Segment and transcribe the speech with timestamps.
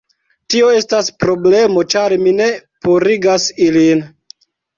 [0.53, 2.49] Tio estas problemo ĉar mi ne
[2.87, 4.03] purigas ilin